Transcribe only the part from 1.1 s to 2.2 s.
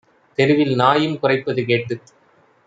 குரைப்பது கேட்டுத்